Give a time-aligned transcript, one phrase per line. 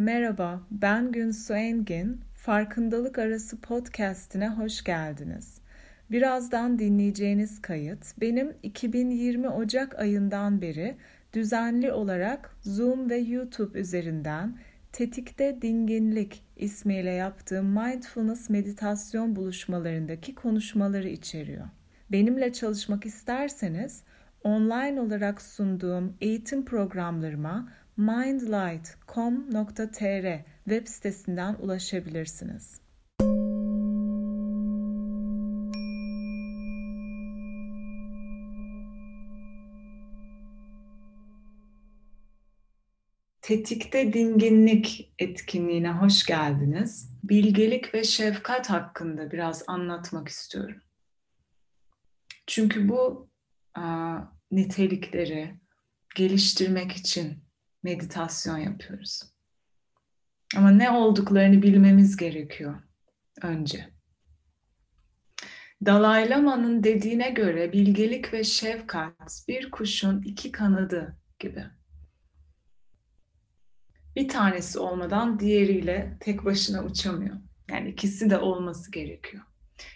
[0.00, 2.20] Merhaba, ben Günsu Engin.
[2.34, 5.60] Farkındalık Arası podcast'ine hoş geldiniz.
[6.10, 10.96] Birazdan dinleyeceğiniz kayıt benim 2020 Ocak ayından beri
[11.32, 14.58] düzenli olarak Zoom ve YouTube üzerinden
[14.92, 21.66] Tetikte Dinginlik ismiyle yaptığım mindfulness meditasyon buluşmalarındaki konuşmaları içeriyor.
[22.12, 24.02] Benimle çalışmak isterseniz
[24.44, 27.68] online olarak sunduğum eğitim programlarıma
[28.00, 32.80] mindlight.com.tr web sitesinden ulaşabilirsiniz.
[43.42, 47.10] Tetikte Dinginlik etkinliğine hoş geldiniz.
[47.24, 50.82] Bilgelik ve şefkat hakkında biraz anlatmak istiyorum.
[52.46, 53.28] Çünkü bu
[53.74, 54.18] a,
[54.50, 55.54] nitelikleri
[56.16, 57.49] geliştirmek için
[57.82, 59.22] meditasyon yapıyoruz.
[60.56, 62.82] Ama ne olduklarını bilmemiz gerekiyor
[63.42, 63.90] önce.
[65.86, 71.64] Dalai Lama'nın dediğine göre bilgelik ve şefkat bir kuşun iki kanadı gibi.
[74.16, 77.36] Bir tanesi olmadan diğeriyle tek başına uçamıyor.
[77.70, 79.42] Yani ikisi de olması gerekiyor.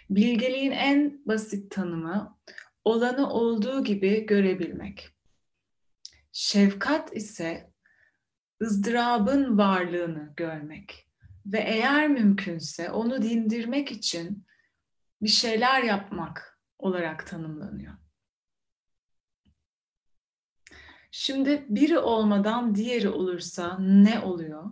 [0.09, 2.37] Bilgeliğin en basit tanımı
[2.83, 5.09] olanı olduğu gibi görebilmek.
[6.31, 7.71] Şefkat ise
[8.61, 11.09] ızdırabın varlığını görmek
[11.45, 14.45] ve eğer mümkünse onu dindirmek için
[15.21, 17.93] bir şeyler yapmak olarak tanımlanıyor.
[21.11, 24.71] Şimdi biri olmadan diğeri olursa ne oluyor?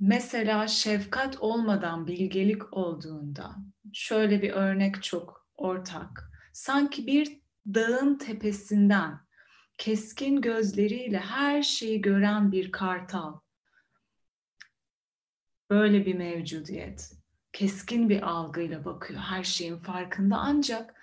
[0.00, 3.56] Mesela şefkat olmadan bilgelik olduğunda
[3.92, 6.30] şöyle bir örnek çok ortak.
[6.52, 9.23] Sanki bir dağın tepesinden
[9.78, 13.38] keskin gözleriyle her şeyi gören bir kartal.
[15.70, 17.12] Böyle bir mevcudiyet.
[17.52, 19.20] Keskin bir algıyla bakıyor.
[19.20, 20.94] Her şeyin farkında ancak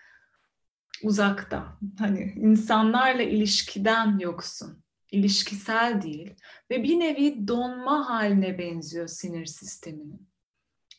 [1.03, 1.77] uzakta.
[1.99, 4.83] Hani insanlarla ilişkiden yoksun.
[5.11, 6.35] İlişkisel değil
[6.69, 10.29] ve bir nevi donma haline benziyor sinir sisteminin.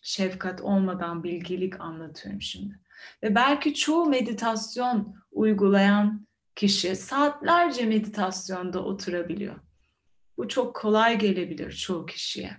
[0.03, 2.81] Şefkat olmadan bilgelik anlatıyorum şimdi.
[3.22, 6.27] Ve belki çoğu meditasyon uygulayan
[6.57, 9.55] kişi saatlerce meditasyonda oturabiliyor.
[10.37, 12.57] Bu çok kolay gelebilir çoğu kişiye.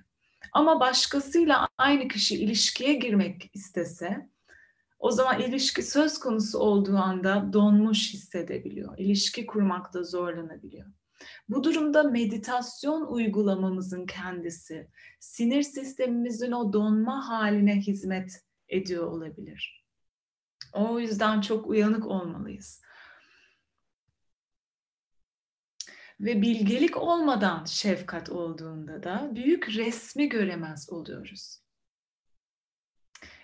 [0.54, 4.30] Ama başkasıyla aynı kişi ilişkiye girmek istese
[5.00, 8.98] o zaman ilişki söz konusu olduğu anda donmuş hissedebiliyor.
[8.98, 10.88] İlişki kurmakta zorlanabiliyor.
[11.50, 14.88] Bu durumda meditasyon uygulamamızın kendisi
[15.20, 19.86] sinir sistemimizin o donma haline hizmet ediyor olabilir.
[20.74, 22.82] O yüzden çok uyanık olmalıyız.
[26.20, 31.60] Ve bilgelik olmadan şefkat olduğunda da büyük resmi göremez oluyoruz.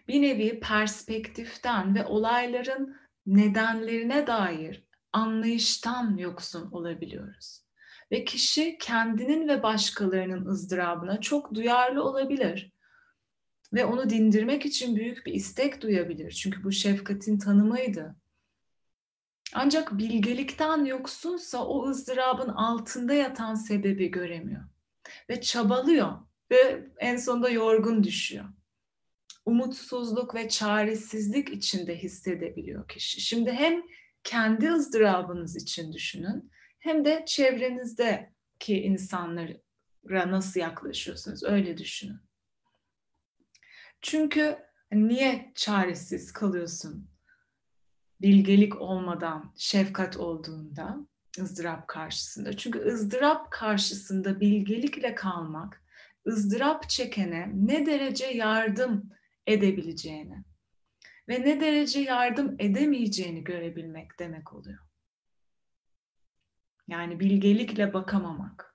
[0.07, 7.63] Bir nevi perspektiften ve olayların nedenlerine dair anlayıştan yoksun olabiliyoruz.
[8.11, 12.73] Ve kişi kendinin ve başkalarının ızdırabına çok duyarlı olabilir.
[13.73, 16.31] Ve onu dindirmek için büyük bir istek duyabilir.
[16.31, 18.15] Çünkü bu şefkatin tanımıydı.
[19.53, 24.63] Ancak bilgelikten yoksunsa o ızdırabın altında yatan sebebi göremiyor.
[25.29, 26.11] Ve çabalıyor
[26.51, 28.45] ve en sonunda yorgun düşüyor.
[29.45, 33.21] Umutsuzluk ve çaresizlik içinde hissedebiliyor kişi.
[33.21, 33.83] Şimdi hem
[34.23, 42.19] kendi ızdırabınız için düşünün hem de çevrenizdeki insanlara nasıl yaklaşıyorsunuz öyle düşünün.
[44.01, 44.57] Çünkü
[44.91, 47.08] niye çaresiz kalıyorsun?
[48.21, 50.97] Bilgelik olmadan şefkat olduğunda
[51.39, 52.57] ızdırap karşısında.
[52.57, 55.83] Çünkü ızdırap karşısında bilgelikle kalmak
[56.27, 59.09] ızdırap çekene ne derece yardım
[59.47, 60.43] edebileceğini
[61.29, 64.79] ve ne derece yardım edemeyeceğini görebilmek demek oluyor.
[66.87, 68.68] Yani bilgelikle bakamamak.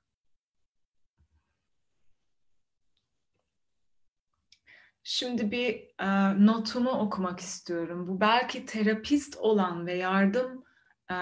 [5.06, 6.06] Şimdi bir e,
[6.46, 8.08] notumu okumak istiyorum.
[8.08, 10.64] Bu belki terapist olan ve yardım
[11.10, 11.16] e,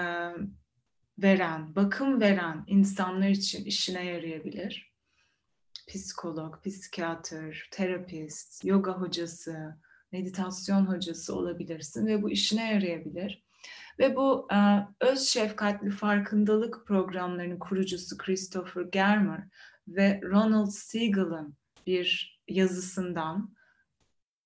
[1.19, 4.93] veren, bakım veren insanlar için işine yarayabilir.
[5.89, 9.77] Psikolog, psikiyatr, terapist, yoga hocası,
[10.13, 13.45] meditasyon hocası olabilirsin ve bu işine yarayabilir.
[13.99, 14.57] Ve bu e,
[15.01, 19.45] öz şefkatli farkındalık programlarının kurucusu Christopher Germer
[19.89, 21.57] ve Ronald Siegel'ın
[21.87, 23.62] bir yazısından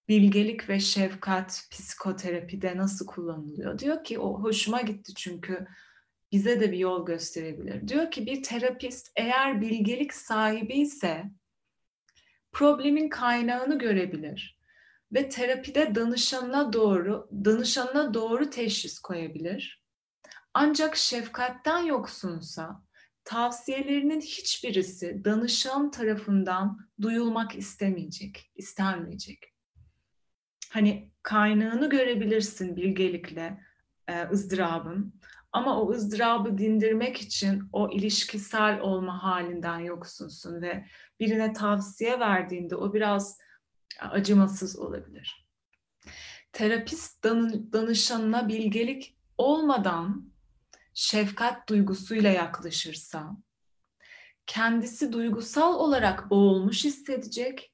[0.09, 3.79] bilgelik ve şefkat psikoterapide nasıl kullanılıyor?
[3.79, 5.67] Diyor ki o hoşuma gitti çünkü
[6.33, 7.89] bize de bir yol gösterebilir.
[7.89, 11.25] Diyor ki bir terapist eğer bilgelik sahibi ise
[12.53, 14.59] problemin kaynağını görebilir
[15.13, 19.83] ve terapide danışanına doğru danışanına doğru teşhis koyabilir.
[20.55, 22.83] Ancak şefkatten yoksunsa
[23.25, 29.56] tavsiyelerinin hiçbirisi danışan tarafından duyulmak istemeyecek, istenmeyecek.
[30.73, 33.61] Hani kaynağını görebilirsin bilgelikle
[34.09, 35.21] e, ızdırabın
[35.53, 40.87] ama o ızdırabı dindirmek için o ilişkisel olma halinden yoksunsun ve
[41.21, 43.39] birine tavsiye verdiğinde o biraz
[44.01, 45.47] acımasız olabilir.
[46.53, 47.25] Terapist
[47.73, 50.33] danışanına bilgelik olmadan
[50.95, 53.37] şefkat duygusuyla yaklaşırsa
[54.47, 57.73] kendisi duygusal olarak boğulmuş hissedecek,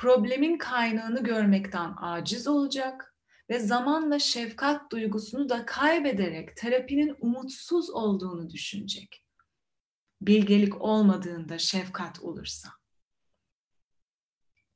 [0.00, 3.14] problemin kaynağını görmekten aciz olacak
[3.50, 9.24] ve zamanla şefkat duygusunu da kaybederek terapinin umutsuz olduğunu düşünecek.
[10.20, 12.68] Bilgelik olmadığında şefkat olursa.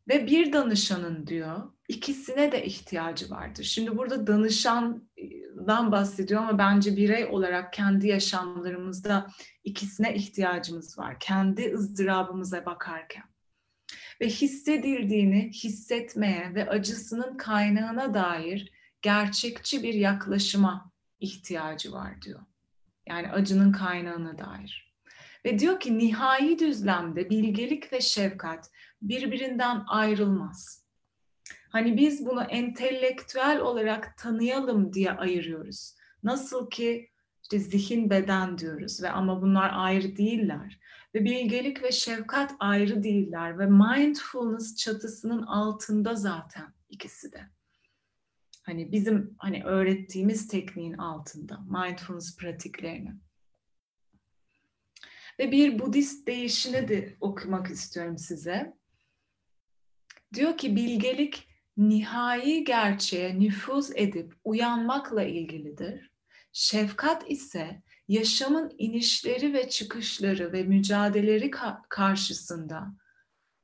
[0.08, 3.64] Ve bir danışanın diyor ikisine de ihtiyacı vardır.
[3.64, 9.30] Şimdi burada danışandan bahsediyor ama bence birey olarak kendi yaşamlarımızda
[9.64, 11.16] ikisine ihtiyacımız var.
[11.20, 13.33] Kendi ızdırabımıza bakarken
[14.24, 18.72] ve hissedildiğini hissetmeye ve acısının kaynağına dair
[19.02, 22.40] gerçekçi bir yaklaşıma ihtiyacı var diyor.
[23.08, 24.94] Yani acının kaynağına dair.
[25.44, 28.70] Ve diyor ki nihai düzlemde bilgelik ve şefkat
[29.02, 30.84] birbirinden ayrılmaz.
[31.68, 35.94] Hani biz bunu entelektüel olarak tanıyalım diye ayırıyoruz.
[36.22, 37.10] Nasıl ki
[37.42, 40.80] işte zihin beden diyoruz ve ama bunlar ayrı değiller.
[41.14, 47.40] Ve bilgelik ve şefkat ayrı değiller ve mindfulness çatısının altında zaten ikisi de.
[48.62, 53.12] Hani bizim hani öğrettiğimiz tekniğin altında mindfulness pratiklerini.
[55.38, 58.74] Ve bir Budist değişini de okumak istiyorum size.
[60.34, 66.10] Diyor ki bilgelik nihai gerçeğe nüfuz edip uyanmakla ilgilidir.
[66.52, 71.50] Şefkat ise yaşamın inişleri ve çıkışları ve mücadeleleri
[71.88, 72.94] karşısında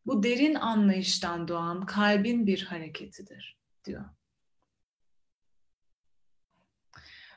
[0.06, 4.04] bu derin anlayıştan doğan kalbin bir hareketidir diyor.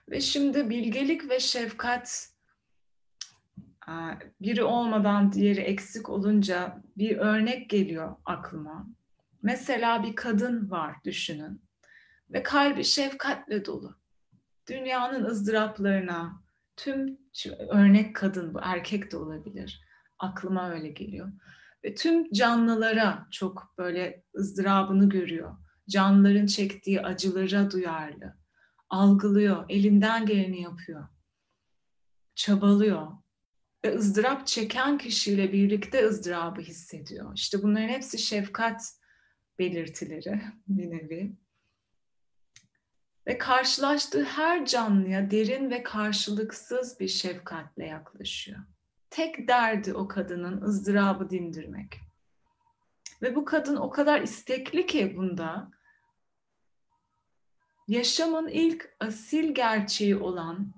[0.09, 2.33] Ve şimdi bilgelik ve şefkat
[4.41, 8.87] biri olmadan diğeri eksik olunca bir örnek geliyor aklıma.
[9.41, 11.61] Mesela bir kadın var düşünün
[12.29, 13.95] ve kalbi şefkatle dolu.
[14.69, 16.42] Dünyanın ızdıraplarına,
[16.75, 17.17] tüm
[17.69, 19.81] örnek kadın bu erkek de olabilir.
[20.19, 21.31] Aklıma öyle geliyor.
[21.85, 25.57] Ve tüm canlılara çok böyle ızdırabını görüyor.
[25.89, 28.37] Canlıların çektiği acılara duyarlı.
[28.89, 31.07] Algılıyor, elinden geleni yapıyor.
[32.35, 33.07] Çabalıyor.
[33.85, 37.31] Ve ızdırap çeken kişiyle birlikte ızdırabı hissediyor.
[37.35, 38.81] İşte bunların hepsi şefkat
[39.59, 41.35] belirtileri bir nevi
[43.27, 48.59] ve karşılaştığı her canlıya derin ve karşılıksız bir şefkatle yaklaşıyor.
[49.09, 51.99] Tek derdi o kadının ızdırabı dindirmek.
[53.21, 55.71] Ve bu kadın o kadar istekli ki bunda
[57.87, 60.73] yaşamın ilk asil gerçeği olan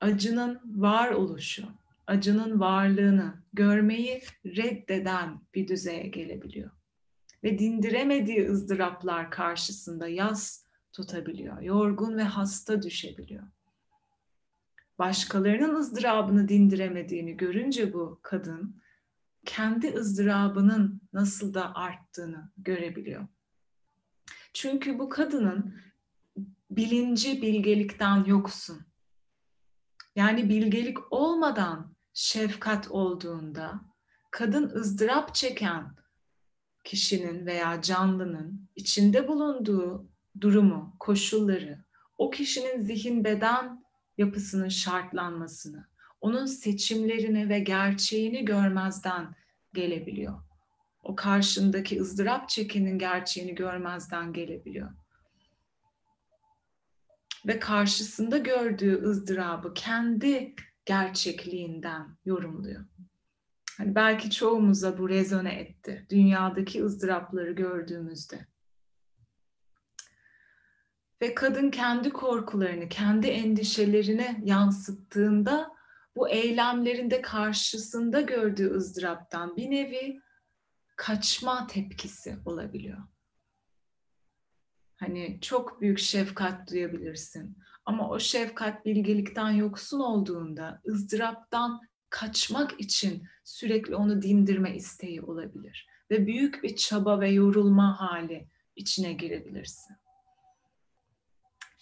[0.00, 1.66] acının var oluşu,
[2.06, 6.70] acının varlığını görmeyi reddeden bir düzeye gelebiliyor.
[7.44, 10.65] Ve dindiremediği ızdıraplar karşısında yaz
[10.96, 11.60] tutabiliyor.
[11.60, 13.42] Yorgun ve hasta düşebiliyor.
[14.98, 18.82] Başkalarının ızdırabını dindiremediğini görünce bu kadın
[19.44, 23.26] kendi ızdırabının nasıl da arttığını görebiliyor.
[24.52, 25.80] Çünkü bu kadının
[26.70, 28.86] bilinci bilgelikten yoksun.
[30.14, 33.80] Yani bilgelik olmadan şefkat olduğunda
[34.30, 35.96] kadın ızdırap çeken
[36.84, 41.84] kişinin veya canlının içinde bulunduğu durumu, koşulları,
[42.18, 43.84] o kişinin zihin beden
[44.18, 45.86] yapısının şartlanmasını,
[46.20, 49.34] onun seçimlerini ve gerçeğini görmezden
[49.74, 50.40] gelebiliyor.
[51.02, 54.90] O karşındaki ızdırap çekinin gerçeğini görmezden gelebiliyor.
[57.46, 62.84] Ve karşısında gördüğü ızdırabı kendi gerçekliğinden yorumluyor.
[63.78, 66.06] Hani belki çoğumuza bu rezone etti.
[66.10, 68.46] Dünyadaki ızdırapları gördüğümüzde.
[71.22, 75.76] Ve kadın kendi korkularını, kendi endişelerini yansıttığında
[76.16, 80.20] bu eylemlerinde karşısında gördüğü ızdıraptan bir nevi
[80.96, 82.98] kaçma tepkisi olabiliyor.
[84.96, 87.58] Hani çok büyük şefkat duyabilirsin.
[87.84, 91.80] Ama o şefkat bilgelikten yoksun olduğunda ızdıraptan
[92.10, 95.88] kaçmak için sürekli onu dindirme isteği olabilir.
[96.10, 99.96] ve büyük bir çaba ve yorulma hali içine girebilirsin.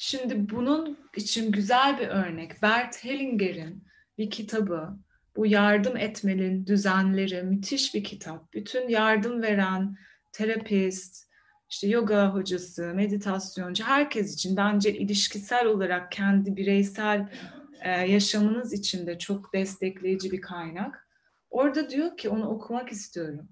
[0.06, 3.84] Şimdi bunun için güzel bir örnek Bert Hellinger'in
[4.18, 4.98] bir kitabı.
[5.36, 8.52] Bu yardım etmenin düzenleri müthiş bir kitap.
[8.52, 9.96] Bütün yardım veren
[10.32, 11.26] terapist,
[11.70, 17.28] işte yoga hocası, meditasyoncu herkes için bence ilişkisel olarak kendi bireysel
[17.80, 21.08] e, yaşamınız için de çok destekleyici bir kaynak.
[21.50, 23.48] Orada diyor ki onu okumak istiyorum.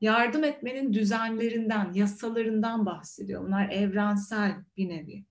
[0.00, 3.46] Yardım etmenin düzenlerinden, yasalarından bahsediyor.
[3.46, 5.24] Bunlar evrensel bir nevi.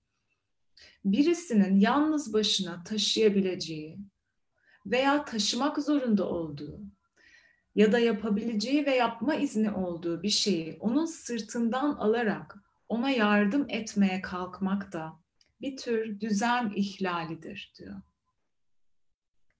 [1.06, 4.00] Birisinin yalnız başına taşıyabileceği
[4.86, 6.80] veya taşımak zorunda olduğu
[7.76, 12.56] ya da yapabileceği ve yapma izni olduğu bir şeyi onun sırtından alarak
[12.90, 15.20] ona yardım etmeye kalkmak da
[15.62, 18.02] bir tür düzen ihlalidir diyor.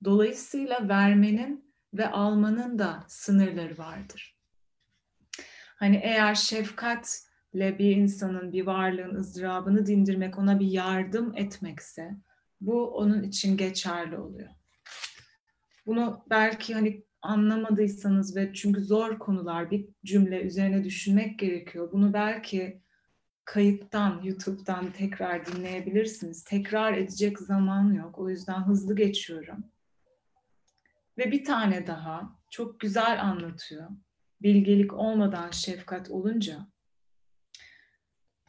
[0.04, 4.38] Dolayısıyla vermenin ve almanın da sınırları vardır.
[5.76, 7.25] Hani eğer şefkatle
[7.56, 12.16] bir insanın, bir varlığın ızdırabını dindirmek, ona bir yardım etmekse
[12.62, 14.50] bu onun için geçerli oluyor.
[15.86, 21.92] Bunu belki hani anlamadıysanız ve çünkü zor konular bir cümle üzerine düşünmek gerekiyor.
[21.92, 22.82] Bunu belki
[23.46, 26.44] kayıttan, YouTube'dan tekrar dinleyebilirsiniz.
[26.44, 28.20] Tekrar edecek zaman yok.
[28.20, 29.64] O yüzden hızlı geçiyorum.
[31.18, 33.90] Ve bir tane daha çok güzel anlatıyor.
[34.42, 36.68] Bilgelik olmadan şefkat olunca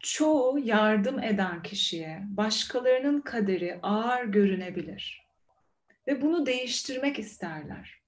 [0.06, 5.26] çoğu yardım eden kişiye başkalarının kaderi ağır görünebilir
[6.06, 8.02] ve bunu değiştirmek isterler.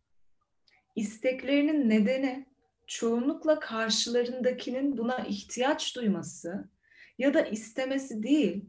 [0.96, 2.46] İsteklerinin nedeni
[2.86, 6.68] çoğunlukla karşılarındakinin buna ihtiyaç duyması
[7.18, 8.64] ya da istemesi değil,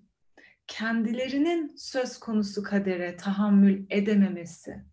[0.67, 4.83] kendilerinin söz konusu kadere tahammül edememesi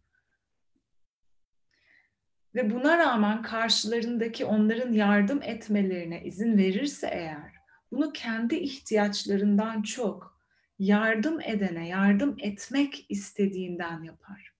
[2.55, 7.56] ve buna rağmen karşılarındaki onların yardım etmelerine izin verirse eğer
[7.97, 10.41] bunu kendi ihtiyaçlarından çok
[10.79, 14.53] yardım edene yardım etmek istediğinden yapar.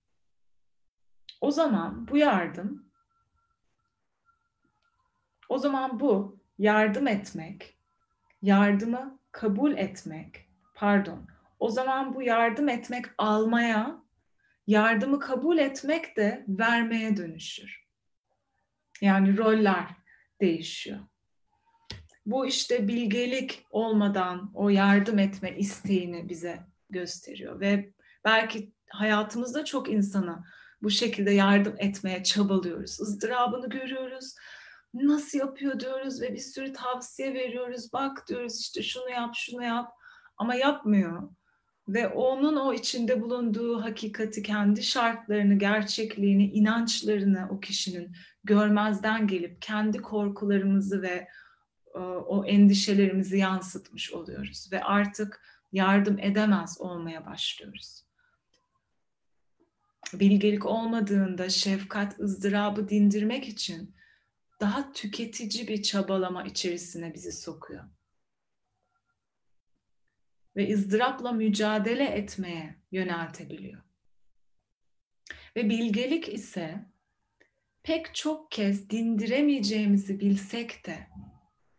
[1.41, 2.87] O zaman bu yardım
[5.49, 7.77] o zaman bu yardım etmek,
[8.41, 11.27] yardımı kabul etmek, pardon.
[11.59, 14.03] O zaman bu yardım etmek almaya,
[14.67, 17.87] yardımı kabul etmek de vermeye dönüşür.
[19.01, 19.87] Yani roller
[20.41, 20.99] değişiyor.
[22.27, 27.93] Bu işte bilgelik olmadan o yardım etme isteğini bize gösteriyor ve
[28.25, 30.43] belki hayatımızda çok insana
[30.81, 32.99] bu şekilde yardım etmeye çabalıyoruz.
[32.99, 34.35] ızdırabını görüyoruz.
[34.93, 37.93] Nasıl yapıyor diyoruz ve bir sürü tavsiye veriyoruz.
[37.93, 39.91] Bak diyoruz işte şunu yap, şunu yap
[40.37, 41.29] ama yapmıyor.
[41.87, 48.11] Ve onun o içinde bulunduğu hakikati, kendi şartlarını, gerçekliğini, inançlarını o kişinin
[48.43, 51.27] görmezden gelip kendi korkularımızı ve
[51.99, 58.03] o endişelerimizi yansıtmış oluyoruz ve artık yardım edemez olmaya başlıyoruz.
[60.13, 63.95] Bilgelik olmadığında şefkat ızdırabı dindirmek için
[64.59, 67.83] daha tüketici bir çabalama içerisine bizi sokuyor.
[70.55, 73.81] Ve ızdırapla mücadele etmeye yöneltebiliyor.
[75.55, 76.85] Ve bilgelik ise
[77.83, 81.07] pek çok kez dindiremeyeceğimizi bilsek de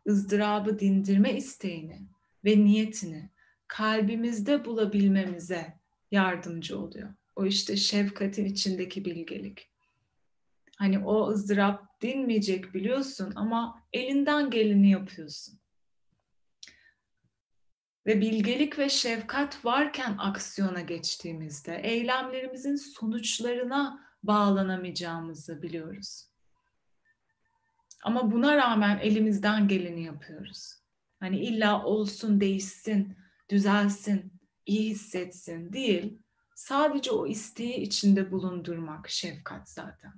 [0.08, 2.08] ızdırabı dindirme isteğini
[2.44, 3.30] ve niyetini
[3.66, 5.78] kalbimizde bulabilmemize
[6.10, 7.14] yardımcı oluyor.
[7.36, 9.70] O işte şefkatin içindeki bilgelik.
[10.76, 15.58] Hani o ızdırap dinmeyecek biliyorsun ama elinden geleni yapıyorsun.
[18.06, 26.28] Ve bilgelik ve şefkat varken aksiyona geçtiğimizde eylemlerimizin sonuçlarına bağlanamayacağımızı biliyoruz.
[28.02, 30.74] Ama buna rağmen elimizden geleni yapıyoruz.
[31.20, 33.16] Hani illa olsun, değişsin,
[33.50, 34.32] düzelsin,
[34.66, 36.18] iyi hissetsin değil.
[36.54, 40.12] Sadece o isteği içinde bulundurmak şefkat zaten.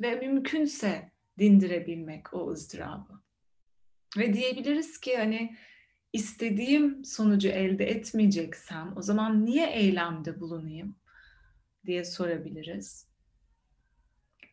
[0.00, 3.22] Ve mümkünse dindirebilmek o ızdırabı.
[4.18, 5.56] Ve diyebiliriz ki hani
[6.12, 10.96] istediğim sonucu elde etmeyeceksem o zaman niye eylemde bulunayım
[11.86, 13.08] diye sorabiliriz.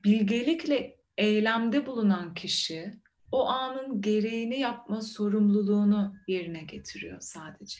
[0.03, 3.01] Bilgelikle eylemde bulunan kişi
[3.31, 7.79] o anın gereğini yapma sorumluluğunu yerine getiriyor sadece.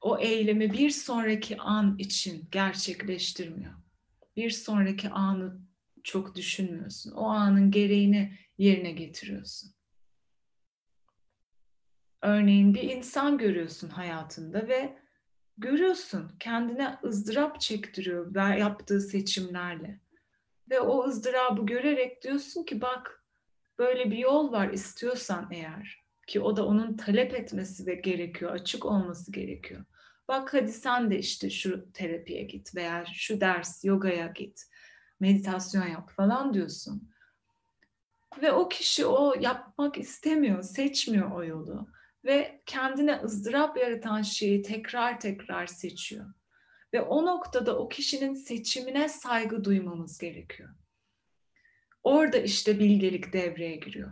[0.00, 3.74] O eylemi bir sonraki an için gerçekleştirmiyor.
[4.36, 5.60] Bir sonraki anı
[6.04, 7.12] çok düşünmüyorsun.
[7.12, 9.74] O anın gereğini yerine getiriyorsun.
[12.22, 14.98] Örneğin bir insan görüyorsun hayatında ve
[15.58, 20.00] görüyorsun kendine ızdırap çektiriyor yaptığı seçimlerle
[20.70, 23.24] Ve o ızdırabı görerek diyorsun ki bak
[23.78, 28.84] böyle bir yol var istiyorsan eğer ki o da onun talep etmesi ve gerekiyor, açık
[28.84, 29.84] olması gerekiyor.
[30.28, 34.62] Bak hadi sen de işte şu terapiye git veya şu ders, yogaya git,
[35.20, 37.10] meditasyon yap falan diyorsun.
[38.42, 41.88] Ve o kişi o yapmak istemiyor, seçmiyor o yolu.
[42.24, 46.26] Ve kendine ızdırap yaratan şeyi tekrar tekrar seçiyor.
[46.94, 50.68] Ve o noktada o kişinin seçimine saygı duymamız gerekiyor.
[52.02, 54.10] Orada işte bilgelik devreye giriyor.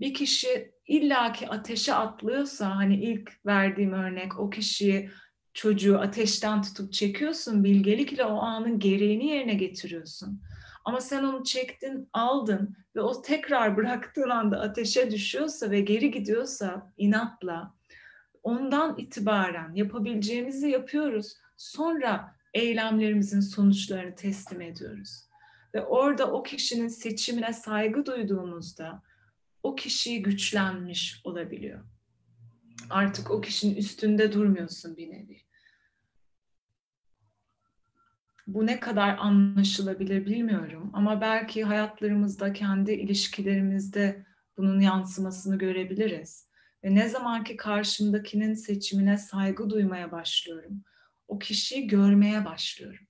[0.00, 5.10] Bir kişi illaki ateşe atlıyorsa hani ilk verdiğim örnek o kişiyi
[5.54, 10.42] çocuğu ateşten tutup çekiyorsun bilgelikle o anın gereğini yerine getiriyorsun.
[10.84, 16.92] Ama sen onu çektin, aldın ve o tekrar bıraktığın anda ateşe düşüyorsa ve geri gidiyorsa
[16.96, 17.74] inatla
[18.42, 21.34] ondan itibaren yapabileceğimizi yapıyoruz.
[21.56, 25.26] Sonra eylemlerimizin sonuçlarını teslim ediyoruz.
[25.74, 29.02] Ve orada o kişinin seçimine saygı duyduğumuzda
[29.62, 31.84] o kişi güçlenmiş olabiliyor.
[32.90, 35.46] Artık o kişinin üstünde durmuyorsun bir nevi.
[38.46, 46.48] Bu ne kadar anlaşılabilir bilmiyorum ama belki hayatlarımızda, kendi ilişkilerimizde bunun yansımasını görebiliriz.
[46.84, 50.82] Ve ne zaman ki karşımdakinin seçimine saygı duymaya başlıyorum,
[51.28, 53.06] o kişiyi görmeye başlıyorum.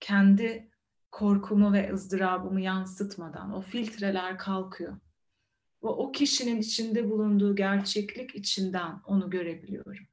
[0.00, 0.70] Kendi
[1.10, 4.96] korkumu ve ızdırabımı yansıtmadan o filtreler kalkıyor.
[5.82, 10.06] Ve o kişinin içinde bulunduğu gerçeklik içinden onu görebiliyorum.